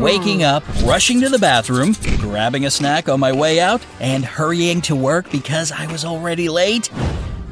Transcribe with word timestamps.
Waking 0.00 0.44
up, 0.44 0.62
rushing 0.84 1.20
to 1.22 1.28
the 1.28 1.40
bathroom, 1.40 1.96
grabbing 2.18 2.66
a 2.66 2.70
snack 2.70 3.08
on 3.08 3.18
my 3.18 3.32
way 3.32 3.58
out, 3.58 3.84
and 3.98 4.24
hurrying 4.24 4.80
to 4.82 4.94
work 4.94 5.28
because 5.32 5.72
I 5.72 5.90
was 5.90 6.04
already 6.04 6.48
late. 6.48 6.88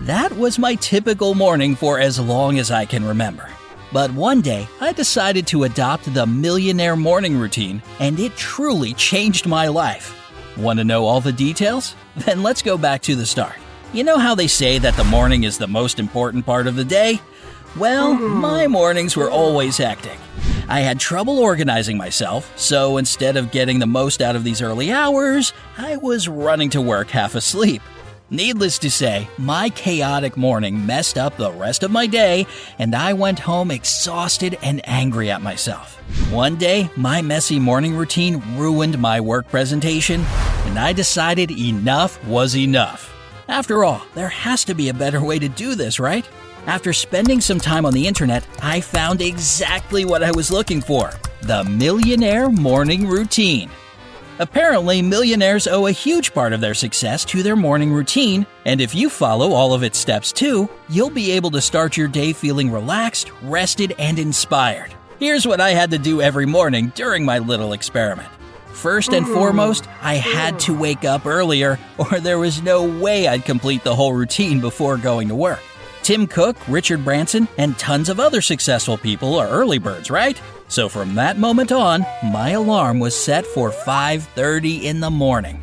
That 0.03 0.31
was 0.37 0.57
my 0.57 0.77
typical 0.77 1.35
morning 1.35 1.75
for 1.75 1.99
as 1.99 2.21
long 2.21 2.61
as 2.61 2.71
I 2.71 2.85
can 2.85 3.05
remember. 3.05 3.49
But 3.93 4.13
one 4.13 4.43
day, 4.43 4.69
I 4.81 4.93
decided 4.93 5.49
to 5.49 5.65
adopt 5.65 6.15
the 6.15 6.25
millionaire 6.25 6.95
morning 6.95 7.37
routine, 7.37 7.83
and 7.99 8.17
it 8.21 8.37
truly 8.37 8.95
changed 8.95 9.47
my 9.47 9.67
life. 9.67 10.17
Want 10.57 10.79
to 10.79 10.85
know 10.85 11.05
all 11.05 11.21
the 11.21 11.33
details? 11.33 11.97
Then 12.17 12.45
let's 12.45 12.63
go 12.63 12.79
back 12.79 13.03
to 13.03 13.17
the 13.17 13.27
start. 13.27 13.57
You 13.93 14.05
know 14.05 14.19
how 14.19 14.37
they 14.37 14.47
say 14.47 14.79
that 14.79 14.95
the 14.95 15.05
morning 15.05 15.43
is 15.43 15.59
the 15.59 15.67
most 15.67 15.99
important 15.99 16.47
part 16.47 16.69
of 16.69 16.77
the 16.77 16.85
day? 16.85 17.21
Well, 17.77 18.15
mm-hmm. 18.15 18.37
my 18.37 18.69
mornings 18.69 19.17
were 19.17 19.31
always 19.31 19.79
hectic. 19.79 20.19
I 20.69 20.81
had 20.81 20.99
trouble 20.99 21.39
organizing 21.39 21.97
myself, 21.97 22.53
so 22.59 22.97
instead 22.97 23.37
of 23.37 23.53
getting 23.53 23.79
the 23.79 23.87
most 23.87 24.21
out 24.21 24.35
of 24.35 24.43
these 24.43 24.61
early 24.61 24.91
hours, 24.91 25.53
I 25.79 25.97
was 25.97 26.29
running 26.29 26.71
to 26.71 26.81
work 26.81 27.09
half 27.09 27.37
asleep. 27.37 27.83
Needless 28.31 28.81
to 28.81 28.91
say, 28.91 29.29
my 29.39 29.69
chaotic 29.69 30.37
morning 30.37 30.85
messed 30.85 31.17
up 31.17 31.37
the 31.37 31.53
rest 31.53 31.85
of 31.85 31.93
my 31.93 32.09
day, 32.09 32.49
and 32.81 32.97
I 32.97 33.13
went 33.13 33.39
home 33.39 33.71
exhausted 33.71 34.59
and 34.61 34.81
angry 34.89 35.31
at 35.31 35.41
myself. 35.41 35.95
One 36.33 36.57
day, 36.57 36.91
my 36.97 37.23
messy 37.23 37.61
morning 37.61 37.95
routine 37.95 38.43
ruined 38.57 38.99
my 38.99 39.21
work 39.21 39.49
presentation, 39.49 40.23
and 40.65 40.81
I 40.81 40.93
decided 40.93 41.53
enough 41.53 42.23
was 42.27 42.57
enough. 42.57 43.15
After 43.47 43.85
all, 43.85 44.03
there 44.17 44.29
has 44.29 44.65
to 44.65 44.75
be 44.75 44.89
a 44.89 44.95
better 44.95 45.23
way 45.23 45.39
to 45.39 45.49
do 45.49 45.77
this, 45.77 46.01
right? 46.01 46.29
After 46.67 46.93
spending 46.93 47.41
some 47.41 47.61
time 47.61 47.87
on 47.87 47.95
the 47.95 48.09
internet, 48.09 48.45
I 48.61 48.81
found 48.81 49.23
exactly 49.23 50.05
what 50.05 50.25
I 50.25 50.33
was 50.33 50.51
looking 50.51 50.81
for 50.81 51.13
the 51.43 51.63
millionaire 51.63 52.51
morning 52.51 53.07
routine. 53.07 53.71
Apparently, 54.41 55.01
millionaires 55.01 55.69
owe 55.69 55.87
a 55.87 55.93
huge 55.93 56.35
part 56.35 56.53
of 56.53 56.61
their 56.61 56.75
success 56.75 57.25
to 57.27 57.45
their 57.45 57.55
morning 57.55 57.93
routine, 57.93 58.49
and 58.65 58.81
if 58.81 58.97
you 58.97 59.09
follow 59.09 59.53
all 59.53 59.75
of 59.75 59.85
its 59.85 59.97
steps 59.97 60.33
too, 60.33 60.69
you'll 60.89 61.09
be 61.09 61.31
able 61.31 61.53
to 61.53 61.61
start 61.61 61.97
your 61.97 62.09
day 62.09 62.33
feeling 62.33 62.73
relaxed, 62.73 63.31
rested, 63.43 63.95
and 64.01 64.19
inspired. 64.19 64.93
Here's 65.21 65.47
what 65.47 65.61
I 65.61 65.71
had 65.71 65.93
to 65.93 65.99
do 65.99 66.21
every 66.21 66.47
morning 66.47 66.91
during 66.97 67.25
my 67.25 67.39
little 67.39 67.75
experiment. 67.75 68.29
First 68.73 69.13
and 69.13 69.25
foremost, 69.25 69.87
I 70.03 70.15
had 70.15 70.59
to 70.61 70.77
wake 70.77 71.05
up 71.05 71.27
earlier, 71.27 71.79
or 71.97 72.19
there 72.19 72.41
was 72.41 72.61
no 72.61 72.83
way 72.83 73.29
I'd 73.29 73.45
complete 73.45 73.85
the 73.85 73.95
whole 73.95 74.15
routine 74.15 74.61
before 74.61 74.97
going 74.97 75.29
to 75.29 75.37
work. 75.37 75.61
Tim 76.07 76.29
Cook, 76.29 76.57
Richard 76.69 77.05
Branson, 77.05 77.49
and 77.59 77.77
tons 77.81 78.09
of 78.09 78.21
other 78.21 78.41
successful 78.41 78.97
people 78.97 79.35
are 79.41 79.49
early 79.49 79.79
birds, 79.79 80.09
right? 80.09 80.41
So 80.69 80.89
from 80.89 81.17
that 81.17 81.37
moment 81.37 81.73
on, 81.73 82.07
my 82.23 82.51
alarm 82.51 83.01
was 83.01 83.17
set 83.17 83.45
for 83.45 83.73
5:30 83.73 84.85
in 84.85 85.01
the 85.01 85.11
morning. 85.11 85.61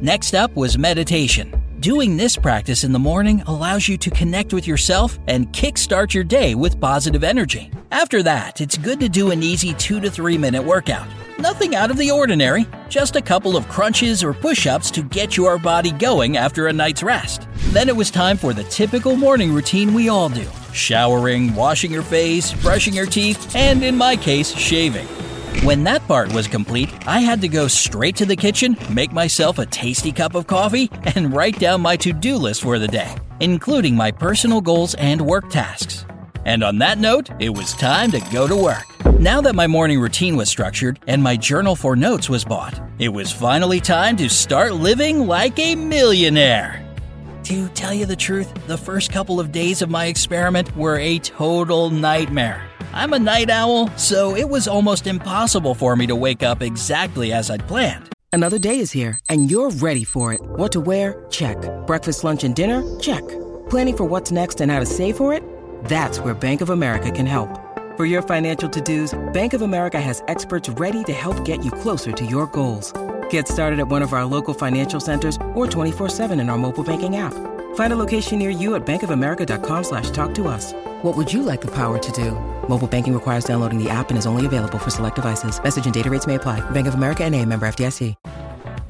Next 0.00 0.34
up 0.34 0.56
was 0.56 0.78
meditation. 0.78 1.52
Doing 1.80 2.16
this 2.16 2.38
practice 2.38 2.84
in 2.84 2.92
the 2.92 2.98
morning 2.98 3.42
allows 3.46 3.86
you 3.86 3.98
to 3.98 4.08
connect 4.08 4.54
with 4.54 4.66
yourself 4.66 5.18
and 5.28 5.52
kickstart 5.52 6.14
your 6.14 6.24
day 6.24 6.54
with 6.54 6.80
positive 6.80 7.22
energy. 7.22 7.70
After 7.90 8.22
that, 8.22 8.62
it's 8.62 8.78
good 8.78 8.98
to 9.00 9.10
do 9.10 9.30
an 9.30 9.42
easy 9.42 9.74
2 9.74 10.00
to 10.00 10.10
3 10.10 10.38
minute 10.38 10.64
workout. 10.64 11.06
Nothing 11.38 11.74
out 11.74 11.90
of 11.90 11.98
the 11.98 12.10
ordinary, 12.10 12.66
just 12.88 13.16
a 13.16 13.20
couple 13.20 13.58
of 13.58 13.68
crunches 13.68 14.24
or 14.24 14.32
push 14.32 14.66
ups 14.66 14.90
to 14.92 15.02
get 15.02 15.36
your 15.36 15.58
body 15.58 15.90
going 15.90 16.38
after 16.38 16.68
a 16.68 16.72
night's 16.72 17.02
rest. 17.02 17.46
Then 17.72 17.88
it 17.88 17.96
was 17.96 18.10
time 18.10 18.36
for 18.36 18.52
the 18.52 18.64
typical 18.64 19.16
morning 19.16 19.50
routine 19.50 19.94
we 19.94 20.10
all 20.10 20.28
do 20.28 20.46
showering, 20.74 21.54
washing 21.54 21.90
your 21.90 22.02
face, 22.02 22.52
brushing 22.62 22.92
your 22.92 23.06
teeth, 23.06 23.56
and 23.56 23.82
in 23.82 23.96
my 23.96 24.14
case, 24.14 24.54
shaving. 24.54 25.06
When 25.64 25.84
that 25.84 26.06
part 26.06 26.32
was 26.34 26.46
complete, 26.48 26.90
I 27.06 27.20
had 27.20 27.40
to 27.42 27.48
go 27.48 27.68
straight 27.68 28.16
to 28.16 28.26
the 28.26 28.36
kitchen, 28.36 28.76
make 28.90 29.12
myself 29.12 29.58
a 29.58 29.66
tasty 29.66 30.12
cup 30.12 30.34
of 30.34 30.46
coffee, 30.46 30.90
and 31.14 31.34
write 31.34 31.58
down 31.58 31.80
my 31.80 31.96
to 31.96 32.12
do 32.12 32.36
list 32.36 32.62
for 32.62 32.78
the 32.78 32.88
day, 32.88 33.14
including 33.40 33.96
my 33.96 34.10
personal 34.10 34.60
goals 34.60 34.94
and 34.94 35.20
work 35.20 35.48
tasks. 35.48 36.04
And 36.44 36.62
on 36.62 36.76
that 36.78 36.98
note, 36.98 37.30
it 37.38 37.50
was 37.50 37.72
time 37.74 38.10
to 38.10 38.20
go 38.32 38.46
to 38.46 38.56
work. 38.56 38.84
Now 39.18 39.40
that 39.40 39.54
my 39.54 39.66
morning 39.66 39.98
routine 40.00 40.36
was 40.36 40.48
structured 40.50 41.00
and 41.06 41.22
my 41.22 41.36
journal 41.36 41.76
for 41.76 41.96
notes 41.96 42.28
was 42.28 42.44
bought, 42.44 42.78
it 42.98 43.10
was 43.10 43.32
finally 43.32 43.80
time 43.80 44.16
to 44.18 44.28
start 44.28 44.72
living 44.72 45.26
like 45.26 45.58
a 45.58 45.74
millionaire. 45.74 46.81
To 47.44 47.68
tell 47.70 47.92
you 47.92 48.06
the 48.06 48.14
truth, 48.14 48.52
the 48.68 48.78
first 48.78 49.10
couple 49.10 49.40
of 49.40 49.50
days 49.50 49.82
of 49.82 49.90
my 49.90 50.06
experiment 50.06 50.74
were 50.76 50.96
a 50.98 51.18
total 51.18 51.90
nightmare. 51.90 52.68
I'm 52.92 53.12
a 53.14 53.18
night 53.18 53.50
owl, 53.50 53.88
so 53.96 54.36
it 54.36 54.48
was 54.48 54.68
almost 54.68 55.08
impossible 55.08 55.74
for 55.74 55.96
me 55.96 56.06
to 56.06 56.14
wake 56.14 56.44
up 56.44 56.62
exactly 56.62 57.32
as 57.32 57.50
I'd 57.50 57.66
planned. 57.66 58.10
Another 58.32 58.60
day 58.60 58.78
is 58.78 58.92
here, 58.92 59.18
and 59.28 59.50
you're 59.50 59.70
ready 59.70 60.04
for 60.04 60.32
it. 60.32 60.40
What 60.40 60.70
to 60.72 60.80
wear? 60.80 61.26
Check. 61.30 61.56
Breakfast, 61.86 62.22
lunch, 62.22 62.44
and 62.44 62.54
dinner? 62.54 62.82
Check. 63.00 63.26
Planning 63.68 63.96
for 63.96 64.04
what's 64.04 64.30
next 64.30 64.60
and 64.60 64.70
how 64.70 64.78
to 64.78 64.86
save 64.86 65.16
for 65.16 65.34
it? 65.34 65.42
That's 65.84 66.20
where 66.20 66.34
Bank 66.34 66.60
of 66.60 66.70
America 66.70 67.10
can 67.10 67.26
help. 67.26 67.58
For 67.96 68.06
your 68.06 68.22
financial 68.22 68.68
to-dos, 68.70 69.18
Bank 69.32 69.52
of 69.52 69.62
America 69.62 70.00
has 70.00 70.22
experts 70.28 70.68
ready 70.70 71.02
to 71.04 71.12
help 71.12 71.44
get 71.44 71.64
you 71.64 71.72
closer 71.72 72.12
to 72.12 72.24
your 72.24 72.46
goals. 72.46 72.92
Get 73.32 73.48
started 73.48 73.80
at 73.80 73.88
one 73.88 74.02
of 74.02 74.12
our 74.12 74.26
local 74.26 74.52
financial 74.52 75.00
centers 75.00 75.36
or 75.54 75.66
24-7 75.66 76.38
in 76.38 76.50
our 76.50 76.58
mobile 76.58 76.84
banking 76.84 77.16
app. 77.16 77.32
Find 77.76 77.90
a 77.90 77.96
location 77.96 78.38
near 78.38 78.50
you 78.50 78.74
at 78.74 78.84
bankofamerica.com 78.84 79.84
slash 79.84 80.10
talk 80.10 80.34
to 80.34 80.48
us. 80.48 80.74
What 81.00 81.16
would 81.16 81.32
you 81.32 81.42
like 81.42 81.62
the 81.62 81.70
power 81.70 81.98
to 81.98 82.12
do? 82.12 82.32
Mobile 82.68 82.86
banking 82.86 83.14
requires 83.14 83.44
downloading 83.44 83.82
the 83.82 83.88
app 83.88 84.10
and 84.10 84.18
is 84.18 84.26
only 84.26 84.44
available 84.44 84.78
for 84.78 84.90
select 84.90 85.16
devices. 85.16 85.62
Message 85.62 85.86
and 85.86 85.94
data 85.94 86.10
rates 86.10 86.26
may 86.26 86.34
apply. 86.34 86.60
Bank 86.72 86.86
of 86.86 86.92
America 86.92 87.24
and 87.24 87.34
a 87.34 87.44
member 87.46 87.66
FDIC. 87.66 88.14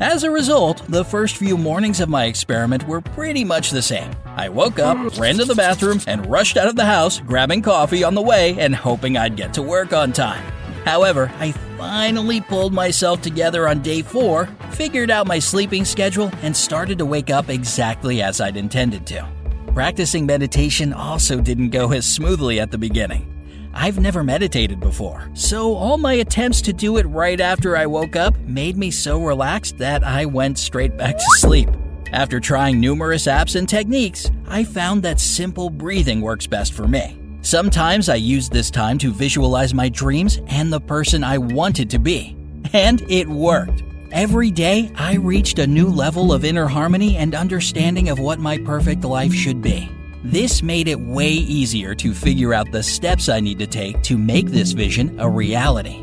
As 0.01 0.25
a 0.25 0.31
result, 0.33 0.83
the 0.89 1.05
first 1.05 1.37
few 1.37 1.57
mornings 1.57 2.01
of 2.01 2.09
my 2.09 2.25
experiment 2.25 2.89
were 2.89 3.01
pretty 3.01 3.45
much 3.45 3.71
the 3.71 3.83
same. 3.83 4.11
I 4.25 4.49
woke 4.49 4.81
up, 4.81 5.17
ran 5.19 5.37
to 5.37 5.45
the 5.45 5.55
bathroom, 5.55 6.01
and 6.09 6.27
rushed 6.27 6.57
out 6.57 6.67
of 6.67 6.75
the 6.75 6.85
house, 6.85 7.21
grabbing 7.21 7.63
coffee 7.63 8.03
on 8.03 8.17
the 8.17 8.23
way 8.23 8.59
and 8.59 8.75
hoping 8.75 9.17
I'd 9.17 9.37
get 9.37 9.55
to 9.55 9.63
work 9.63 9.93
on 9.93 10.13
time. 10.13 10.45
However, 10.85 11.33
I 11.39 11.53
finally 11.79 12.41
pulled 12.41 12.73
myself 12.73 13.23
together 13.23 13.69
on 13.69 13.83
day 13.83 14.03
four, 14.03 14.47
figured 14.73 15.11
out 15.11 15.27
my 15.27 15.39
sleeping 15.39 15.85
schedule, 15.85 16.31
and 16.43 16.57
started 16.57 16.99
to 16.99 17.07
wake 17.07 17.31
up 17.31 17.49
exactly 17.49 18.23
as 18.23 18.41
I'd 18.41 18.57
intended 18.57 19.07
to. 19.07 19.29
Practicing 19.75 20.27
meditation 20.27 20.93
also 20.93 21.41
didn't 21.41 21.71
go 21.71 21.93
as 21.93 22.05
smoothly 22.05 22.61
at 22.61 22.71
the 22.71 22.79
beginning. 22.79 23.29
I've 23.73 23.99
never 23.99 24.23
meditated 24.23 24.81
before, 24.81 25.31
so 25.33 25.75
all 25.75 25.97
my 25.97 26.15
attempts 26.15 26.61
to 26.63 26.73
do 26.75 26.99
it 26.99 27.07
right 27.07 27.41
after 27.41 27.77
I 27.77 27.87
woke 27.87 28.17
up 28.17 28.37
made 28.41 28.77
me 28.77 28.91
so 28.91 29.23
relaxed 29.23 29.79
that 29.79 30.05
I 30.05 30.27
went 30.27 30.59
straight 30.59 30.97
back 30.99 31.17
to 31.17 31.25
sleep. 31.37 31.71
After 32.13 32.39
trying 32.39 32.81
numerous 32.81 33.27
apps 33.27 33.57
and 33.57 33.67
techniques, 33.67 34.31
I 34.47 34.65
found 34.65 35.03
that 35.05 35.21
simple 35.21 35.71
breathing 35.71 36.21
works 36.21 36.47
best 36.47 36.75
for 36.75 36.87
me. 36.87 37.22
Sometimes 37.43 38.09
I 38.09 38.15
used 38.15 38.53
this 38.53 38.71
time 38.71 38.99
to 38.99 39.13
visualize 39.13 39.75
my 39.75 39.89
dreams 39.89 40.41
and 40.47 40.73
the 40.73 40.81
person 40.81 41.25
I 41.25 41.39
wanted 41.39 41.91
to 41.91 41.99
be. 41.99 42.37
And 42.73 43.03
it 43.11 43.29
worked. 43.29 43.83
Every 44.13 44.53
day, 44.53 44.93
I 44.95 45.15
reached 45.17 45.59
a 45.59 45.67
new 45.67 45.89
level 45.89 46.33
of 46.33 46.45
inner 46.45 46.67
harmony 46.67 47.17
and 47.17 47.35
understanding 47.35 48.11
of 48.11 48.21
what 48.21 48.39
my 48.39 48.59
perfect 48.59 49.03
life 49.03 49.35
should 49.35 49.61
be. 49.61 49.91
This 50.23 50.63
made 50.63 50.87
it 50.87 51.01
way 51.01 51.31
easier 51.31 51.97
to 51.97 52.15
figure 52.15 52.55
out 52.55 52.71
the 52.71 52.83
steps 52.83 53.29
I 53.29 53.41
need 53.41 53.59
to 53.59 53.67
take 53.67 54.03
to 54.05 54.17
make 54.17 54.47
this 54.47 54.71
vision 54.71 55.19
a 55.19 55.29
reality. 55.29 56.01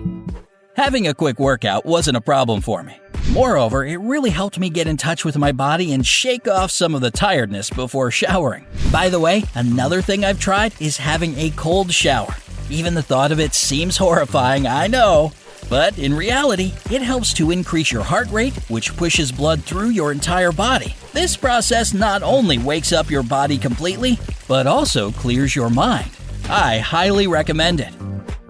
Having 0.75 1.07
a 1.07 1.13
quick 1.13 1.39
workout 1.39 1.85
wasn't 1.85 2.17
a 2.17 2.21
problem 2.21 2.59
for 2.59 2.83
me. 2.83 2.97
Moreover, 3.31 3.85
it 3.85 3.97
really 3.97 4.31
helped 4.31 4.57
me 4.57 4.71
get 4.71 4.87
in 4.87 4.97
touch 4.97 5.23
with 5.23 5.37
my 5.37 5.51
body 5.51 5.93
and 5.93 6.05
shake 6.05 6.47
off 6.47 6.71
some 6.71 6.95
of 6.95 7.01
the 7.01 7.11
tiredness 7.11 7.69
before 7.69 8.09
showering. 8.09 8.65
By 8.91 9.09
the 9.09 9.19
way, 9.19 9.43
another 9.53 10.01
thing 10.01 10.25
I've 10.25 10.39
tried 10.39 10.73
is 10.81 10.97
having 10.97 11.37
a 11.37 11.51
cold 11.51 11.93
shower. 11.93 12.35
Even 12.71 12.95
the 12.95 13.03
thought 13.03 13.31
of 13.31 13.39
it 13.39 13.53
seems 13.53 13.97
horrifying, 13.97 14.65
I 14.65 14.87
know. 14.87 15.31
But 15.69 15.99
in 15.99 16.15
reality, 16.15 16.73
it 16.89 17.03
helps 17.03 17.31
to 17.33 17.51
increase 17.51 17.91
your 17.91 18.01
heart 18.01 18.31
rate, 18.31 18.55
which 18.67 18.97
pushes 18.97 19.31
blood 19.31 19.63
through 19.63 19.89
your 19.89 20.11
entire 20.11 20.51
body. 20.51 20.95
This 21.13 21.37
process 21.37 21.93
not 21.93 22.23
only 22.23 22.57
wakes 22.57 22.91
up 22.91 23.11
your 23.11 23.23
body 23.23 23.59
completely, 23.59 24.17
but 24.47 24.65
also 24.65 25.11
clears 25.11 25.55
your 25.55 25.69
mind. 25.69 26.09
I 26.49 26.79
highly 26.79 27.27
recommend 27.27 27.79
it. 27.79 27.98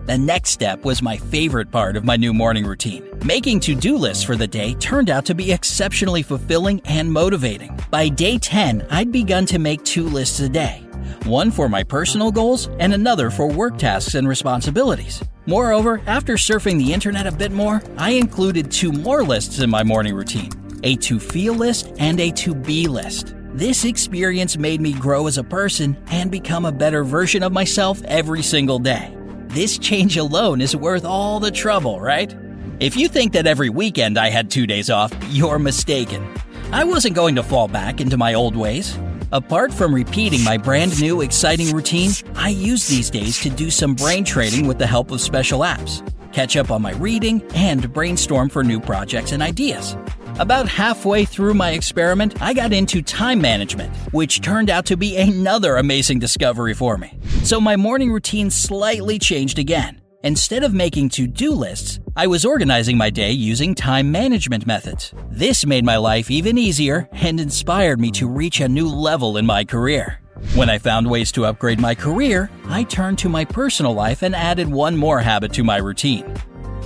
The 0.09 0.17
next 0.17 0.49
step 0.49 0.85
was 0.85 1.03
my 1.03 1.17
favorite 1.17 1.69
part 1.69 1.95
of 1.95 2.03
my 2.03 2.15
new 2.15 2.33
morning 2.33 2.65
routine. 2.65 3.07
Making 3.23 3.59
to 3.59 3.75
do 3.75 3.95
lists 3.95 4.23
for 4.23 4.35
the 4.35 4.47
day 4.47 4.73
turned 4.79 5.11
out 5.11 5.23
to 5.25 5.35
be 5.35 5.51
exceptionally 5.51 6.23
fulfilling 6.23 6.81
and 6.85 7.13
motivating. 7.13 7.79
By 7.91 8.09
day 8.09 8.39
10, 8.39 8.87
I'd 8.89 9.11
begun 9.11 9.45
to 9.45 9.59
make 9.59 9.83
two 9.83 10.05
lists 10.05 10.39
a 10.39 10.49
day 10.49 10.83
one 11.25 11.51
for 11.51 11.69
my 11.69 11.83
personal 11.83 12.31
goals 12.31 12.69
and 12.79 12.91
another 12.91 13.29
for 13.29 13.47
work 13.47 13.77
tasks 13.77 14.15
and 14.15 14.27
responsibilities. 14.27 15.23
Moreover, 15.45 16.01
after 16.07 16.37
surfing 16.37 16.79
the 16.79 16.91
internet 16.91 17.27
a 17.27 17.31
bit 17.31 17.51
more, 17.51 17.79
I 17.95 18.13
included 18.13 18.71
two 18.71 18.91
more 18.91 19.23
lists 19.23 19.59
in 19.59 19.69
my 19.69 19.83
morning 19.83 20.15
routine 20.15 20.49
a 20.81 20.95
to 20.95 21.19
feel 21.19 21.53
list 21.53 21.93
and 21.99 22.19
a 22.19 22.31
to 22.31 22.55
be 22.55 22.87
list. 22.87 23.35
This 23.53 23.85
experience 23.85 24.57
made 24.57 24.81
me 24.81 24.91
grow 24.91 25.27
as 25.27 25.37
a 25.37 25.43
person 25.43 26.03
and 26.07 26.31
become 26.31 26.65
a 26.65 26.71
better 26.71 27.03
version 27.03 27.43
of 27.43 27.51
myself 27.51 28.01
every 28.05 28.41
single 28.41 28.79
day. 28.79 29.15
This 29.49 29.79
change 29.79 30.15
alone 30.15 30.61
is 30.61 30.75
worth 30.75 31.03
all 31.03 31.39
the 31.39 31.49
trouble, 31.49 31.99
right? 31.99 32.31
If 32.79 32.95
you 32.95 33.07
think 33.07 33.33
that 33.33 33.47
every 33.47 33.71
weekend 33.71 34.15
I 34.15 34.29
had 34.29 34.51
two 34.51 34.67
days 34.67 34.91
off, 34.91 35.11
you're 35.29 35.57
mistaken. 35.57 36.23
I 36.71 36.83
wasn't 36.83 37.15
going 37.15 37.33
to 37.33 37.41
fall 37.41 37.67
back 37.67 37.99
into 37.99 38.15
my 38.15 38.35
old 38.35 38.55
ways. 38.55 38.95
Apart 39.31 39.73
from 39.73 39.93
repeating 39.93 40.43
my 40.43 40.57
brand 40.57 41.01
new 41.01 41.21
exciting 41.21 41.75
routine, 41.75 42.11
I 42.35 42.49
use 42.49 42.87
these 42.87 43.09
days 43.09 43.39
to 43.39 43.49
do 43.49 43.71
some 43.71 43.95
brain 43.95 44.23
training 44.23 44.67
with 44.67 44.77
the 44.77 44.85
help 44.85 45.09
of 45.09 45.19
special 45.19 45.61
apps, 45.61 46.03
catch 46.31 46.55
up 46.55 46.69
on 46.69 46.83
my 46.83 46.93
reading, 46.93 47.41
and 47.55 47.91
brainstorm 47.91 48.49
for 48.49 48.63
new 48.63 48.79
projects 48.79 49.31
and 49.31 49.41
ideas. 49.41 49.97
About 50.39 50.69
halfway 50.69 51.25
through 51.25 51.53
my 51.53 51.71
experiment, 51.71 52.41
I 52.41 52.53
got 52.53 52.71
into 52.71 53.01
time 53.01 53.41
management, 53.41 53.93
which 54.13 54.39
turned 54.39 54.69
out 54.69 54.85
to 54.85 54.95
be 54.95 55.17
another 55.17 55.75
amazing 55.75 56.19
discovery 56.19 56.73
for 56.73 56.97
me. 56.97 57.19
So 57.43 57.59
my 57.59 57.75
morning 57.75 58.09
routine 58.09 58.49
slightly 58.49 59.19
changed 59.19 59.59
again. 59.59 59.99
Instead 60.23 60.63
of 60.63 60.73
making 60.73 61.09
to 61.09 61.27
do 61.27 61.51
lists, 61.51 61.99
I 62.15 62.27
was 62.27 62.45
organizing 62.45 62.97
my 62.97 63.09
day 63.09 63.31
using 63.31 63.75
time 63.75 64.13
management 64.13 64.65
methods. 64.65 65.13
This 65.29 65.65
made 65.65 65.83
my 65.83 65.97
life 65.97 66.31
even 66.31 66.57
easier 66.57 67.09
and 67.11 67.37
inspired 67.37 67.99
me 67.99 68.09
to 68.11 68.29
reach 68.29 68.61
a 68.61 68.69
new 68.69 68.87
level 68.87 69.35
in 69.35 69.45
my 69.45 69.65
career. 69.65 70.21
When 70.55 70.69
I 70.69 70.77
found 70.77 71.09
ways 71.09 71.33
to 71.33 71.47
upgrade 71.47 71.81
my 71.81 71.95
career, 71.95 72.49
I 72.67 72.83
turned 72.83 73.19
to 73.19 73.29
my 73.29 73.43
personal 73.43 73.93
life 73.93 74.21
and 74.21 74.33
added 74.33 74.69
one 74.69 74.95
more 74.95 75.19
habit 75.19 75.51
to 75.53 75.65
my 75.65 75.77
routine 75.77 76.33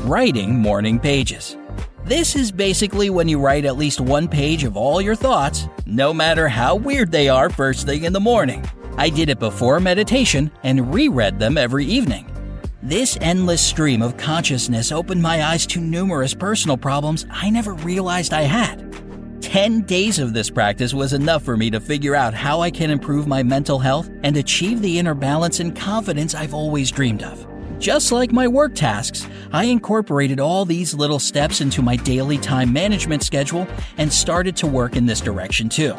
writing 0.04 0.54
morning 0.54 1.00
pages. 1.00 1.56
This 2.06 2.36
is 2.36 2.52
basically 2.52 3.10
when 3.10 3.30
you 3.30 3.40
write 3.40 3.64
at 3.64 3.78
least 3.78 4.02
one 4.02 4.28
page 4.28 4.66
of 4.66 4.76
all 4.76 5.02
your 5.02 5.16
thoughts, 5.16 5.70
no 5.86 6.14
matter 6.14 6.50
how 6.50 6.76
weird 6.76 7.14
they 7.14 7.30
are, 7.30 7.50
first 7.50 7.86
thing 7.86 8.04
in 8.04 8.12
the 8.12 8.20
morning. 8.20 8.66
I 8.98 9.10
did 9.10 9.30
it 9.30 9.40
before 9.40 9.80
meditation 9.80 10.52
and 10.64 10.94
reread 10.94 11.40
them 11.40 11.58
every 11.58 11.86
evening. 11.86 12.30
This 12.82 13.18
endless 13.22 13.62
stream 13.62 14.02
of 14.02 14.18
consciousness 14.18 14.92
opened 14.92 15.22
my 15.22 15.46
eyes 15.46 15.66
to 15.68 15.80
numerous 15.80 16.34
personal 16.34 16.76
problems 16.76 17.26
I 17.32 17.50
never 17.50 17.74
realized 17.74 18.34
I 18.34 18.42
had. 18.42 18.94
10 19.42 19.84
days 19.84 20.20
of 20.20 20.34
this 20.34 20.50
practice 20.50 20.94
was 20.94 21.14
enough 21.14 21.44
for 21.44 21.56
me 21.56 21.72
to 21.72 21.80
figure 21.80 22.16
out 22.16 22.34
how 22.34 22.60
I 22.60 22.70
can 22.70 22.92
improve 22.92 23.28
my 23.28 23.44
mental 23.44 23.80
health 23.80 24.10
and 24.24 24.36
achieve 24.36 24.82
the 24.82 25.00
inner 25.00 25.14
balance 25.14 25.62
and 25.62 25.74
confidence 25.74 26.36
I've 26.36 26.54
always 26.54 26.92
dreamed 26.92 27.24
of. 27.24 27.48
Just 27.84 28.14
like 28.14 28.32
my 28.32 28.48
work 28.48 28.76
tasks, 28.76 29.28
I 29.52 29.66
incorporated 29.66 30.40
all 30.40 30.64
these 30.64 30.94
little 30.94 31.20
steps 31.20 31.60
into 31.60 31.82
my 31.82 31.98
daily 31.98 32.38
time 32.38 32.72
management 32.72 33.24
schedule 33.24 33.68
and 33.98 34.10
started 34.10 34.56
to 34.56 34.68
work 34.68 34.96
in 34.96 35.06
this 35.06 35.20
direction 35.20 35.68
too. 35.68 35.94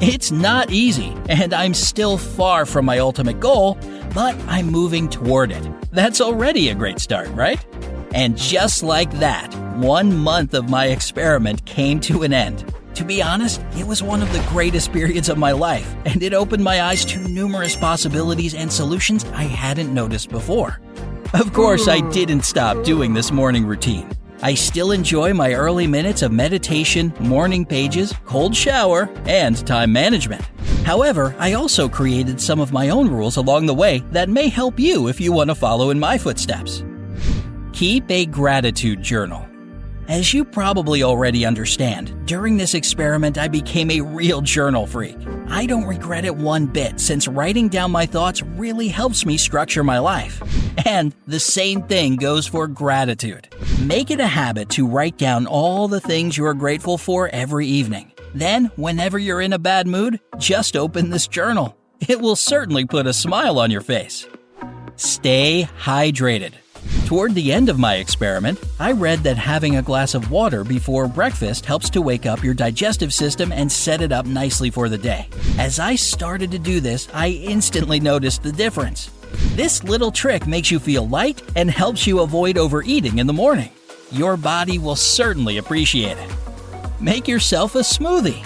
It's 0.00 0.32
not 0.32 0.72
easy, 0.72 1.16
and 1.28 1.54
I'm 1.54 1.72
still 1.72 2.18
far 2.18 2.66
from 2.66 2.84
my 2.84 2.98
ultimate 2.98 3.38
goal, 3.38 3.78
but 4.12 4.34
I'm 4.48 4.66
moving 4.66 5.08
toward 5.08 5.52
it. 5.52 5.62
That's 5.92 6.20
already 6.20 6.70
a 6.70 6.74
great 6.74 6.98
start, 6.98 7.28
right? 7.28 7.64
And 8.12 8.36
just 8.36 8.82
like 8.82 9.12
that, 9.20 9.54
one 9.76 10.16
month 10.16 10.52
of 10.52 10.68
my 10.68 10.86
experiment 10.86 11.64
came 11.64 12.00
to 12.00 12.24
an 12.24 12.32
end. 12.32 12.74
To 12.94 13.04
be 13.04 13.22
honest, 13.22 13.62
it 13.76 13.86
was 13.86 14.02
one 14.02 14.20
of 14.20 14.32
the 14.32 14.44
greatest 14.48 14.92
periods 14.92 15.28
of 15.28 15.38
my 15.38 15.52
life, 15.52 15.94
and 16.06 16.24
it 16.24 16.34
opened 16.34 16.64
my 16.64 16.82
eyes 16.82 17.04
to 17.04 17.20
numerous 17.20 17.76
possibilities 17.76 18.52
and 18.52 18.70
solutions 18.70 19.24
I 19.26 19.44
hadn't 19.44 19.94
noticed 19.94 20.28
before. 20.28 20.80
Of 21.32 21.52
course, 21.52 21.86
I 21.86 22.00
didn't 22.10 22.42
stop 22.42 22.82
doing 22.82 23.14
this 23.14 23.30
morning 23.30 23.64
routine. 23.64 24.10
I 24.42 24.54
still 24.54 24.90
enjoy 24.90 25.32
my 25.32 25.54
early 25.54 25.86
minutes 25.86 26.22
of 26.22 26.32
meditation, 26.32 27.12
morning 27.20 27.64
pages, 27.64 28.12
cold 28.24 28.56
shower, 28.56 29.08
and 29.26 29.64
time 29.64 29.92
management. 29.92 30.42
However, 30.84 31.36
I 31.38 31.52
also 31.52 31.88
created 31.88 32.40
some 32.40 32.58
of 32.58 32.72
my 32.72 32.88
own 32.88 33.08
rules 33.08 33.36
along 33.36 33.66
the 33.66 33.74
way 33.74 34.02
that 34.10 34.28
may 34.28 34.48
help 34.48 34.80
you 34.80 35.06
if 35.06 35.20
you 35.20 35.32
want 35.32 35.50
to 35.50 35.54
follow 35.54 35.90
in 35.90 36.00
my 36.00 36.18
footsteps. 36.18 36.82
Keep 37.72 38.10
a 38.10 38.26
gratitude 38.26 39.00
journal. 39.00 39.46
As 40.08 40.34
you 40.34 40.44
probably 40.44 41.04
already 41.04 41.46
understand, 41.46 42.26
during 42.26 42.56
this 42.56 42.74
experiment 42.74 43.38
I 43.38 43.46
became 43.46 43.92
a 43.92 44.00
real 44.00 44.40
journal 44.40 44.84
freak. 44.84 45.16
I 45.46 45.66
don't 45.66 45.86
regret 45.86 46.24
it 46.24 46.34
one 46.34 46.66
bit 46.66 46.98
since 46.98 47.28
writing 47.28 47.68
down 47.68 47.92
my 47.92 48.04
thoughts 48.04 48.42
really 48.42 48.88
helps 48.88 49.24
me 49.24 49.36
structure 49.36 49.84
my 49.84 50.00
life. 50.00 50.42
And 50.86 51.14
the 51.26 51.40
same 51.40 51.82
thing 51.82 52.16
goes 52.16 52.46
for 52.46 52.66
gratitude. 52.66 53.48
Make 53.80 54.10
it 54.10 54.20
a 54.20 54.26
habit 54.26 54.68
to 54.70 54.86
write 54.86 55.18
down 55.18 55.46
all 55.46 55.88
the 55.88 56.00
things 56.00 56.36
you 56.36 56.44
are 56.46 56.54
grateful 56.54 56.98
for 56.98 57.28
every 57.28 57.66
evening. 57.66 58.12
Then, 58.34 58.66
whenever 58.76 59.18
you're 59.18 59.40
in 59.40 59.52
a 59.52 59.58
bad 59.58 59.86
mood, 59.86 60.20
just 60.38 60.76
open 60.76 61.10
this 61.10 61.26
journal. 61.26 61.76
It 62.08 62.20
will 62.20 62.36
certainly 62.36 62.84
put 62.84 63.06
a 63.06 63.12
smile 63.12 63.58
on 63.58 63.70
your 63.70 63.80
face. 63.80 64.26
Stay 64.96 65.68
hydrated. 65.78 66.54
Toward 67.06 67.34
the 67.34 67.52
end 67.52 67.68
of 67.68 67.78
my 67.78 67.96
experiment, 67.96 68.58
I 68.78 68.92
read 68.92 69.20
that 69.20 69.36
having 69.36 69.76
a 69.76 69.82
glass 69.82 70.14
of 70.14 70.30
water 70.30 70.62
before 70.62 71.08
breakfast 71.08 71.66
helps 71.66 71.90
to 71.90 72.00
wake 72.00 72.24
up 72.24 72.44
your 72.44 72.54
digestive 72.54 73.12
system 73.12 73.52
and 73.52 73.70
set 73.70 74.00
it 74.00 74.12
up 74.12 74.26
nicely 74.26 74.70
for 74.70 74.88
the 74.88 74.96
day. 74.96 75.28
As 75.58 75.80
I 75.80 75.96
started 75.96 76.50
to 76.52 76.58
do 76.58 76.80
this, 76.80 77.08
I 77.12 77.30
instantly 77.30 77.98
noticed 77.98 78.42
the 78.42 78.52
difference. 78.52 79.10
This 79.54 79.84
little 79.84 80.10
trick 80.10 80.46
makes 80.46 80.70
you 80.70 80.78
feel 80.78 81.08
light 81.08 81.42
and 81.56 81.70
helps 81.70 82.06
you 82.06 82.20
avoid 82.20 82.58
overeating 82.58 83.18
in 83.18 83.26
the 83.26 83.32
morning. 83.32 83.70
Your 84.10 84.36
body 84.36 84.78
will 84.78 84.96
certainly 84.96 85.58
appreciate 85.58 86.18
it. 86.18 86.30
Make 87.00 87.28
yourself 87.28 87.74
a 87.74 87.80
smoothie. 87.80 88.44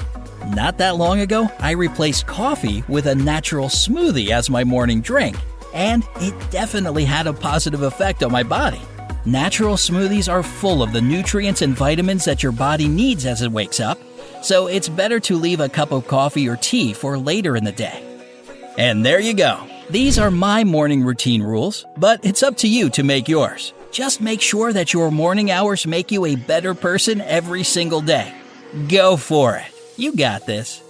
Not 0.54 0.78
that 0.78 0.96
long 0.96 1.20
ago, 1.20 1.48
I 1.58 1.70
replaced 1.72 2.26
coffee 2.26 2.84
with 2.88 3.06
a 3.06 3.14
natural 3.14 3.68
smoothie 3.68 4.30
as 4.30 4.50
my 4.50 4.64
morning 4.64 5.00
drink 5.00 5.36
and 5.74 6.08
it 6.20 6.34
definitely 6.50 7.04
had 7.04 7.26
a 7.26 7.32
positive 7.32 7.82
effect 7.82 8.22
on 8.22 8.32
my 8.32 8.44
body. 8.44 8.80
Natural 9.26 9.74
smoothies 9.74 10.32
are 10.32 10.42
full 10.42 10.82
of 10.82 10.92
the 10.92 11.00
nutrients 11.00 11.62
and 11.62 11.76
vitamins 11.76 12.24
that 12.24 12.42
your 12.42 12.52
body 12.52 12.88
needs 12.88 13.26
as 13.26 13.42
it 13.42 13.50
wakes 13.50 13.80
up, 13.80 13.98
so 14.42 14.68
it's 14.68 14.88
better 14.88 15.18
to 15.20 15.36
leave 15.36 15.60
a 15.60 15.68
cup 15.68 15.92
of 15.92 16.06
coffee 16.06 16.48
or 16.48 16.56
tea 16.56 16.92
for 16.92 17.18
later 17.18 17.56
in 17.56 17.64
the 17.64 17.72
day. 17.72 18.02
And 18.78 19.04
there 19.04 19.20
you 19.20 19.34
go. 19.34 19.66
These 19.90 20.18
are 20.18 20.30
my 20.30 20.64
morning 20.64 21.04
routine 21.04 21.42
rules, 21.42 21.84
but 21.98 22.24
it's 22.24 22.42
up 22.42 22.56
to 22.58 22.68
you 22.68 22.88
to 22.90 23.02
make 23.02 23.28
yours. 23.28 23.74
Just 23.90 24.22
make 24.22 24.40
sure 24.40 24.72
that 24.72 24.94
your 24.94 25.10
morning 25.10 25.50
hours 25.50 25.86
make 25.86 26.10
you 26.10 26.24
a 26.24 26.36
better 26.36 26.72
person 26.72 27.20
every 27.20 27.64
single 27.64 28.00
day. 28.00 28.32
Go 28.88 29.18
for 29.18 29.56
it. 29.56 29.66
You 29.98 30.16
got 30.16 30.46
this. 30.46 30.80